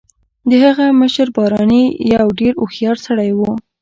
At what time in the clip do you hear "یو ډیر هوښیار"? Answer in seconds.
2.13-2.97